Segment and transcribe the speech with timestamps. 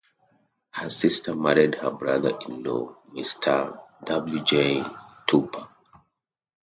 [0.71, 3.77] Her sister married her brother-in-law, Mr.
[4.03, 4.43] W.
[4.43, 4.83] J.
[5.27, 5.67] Tupper.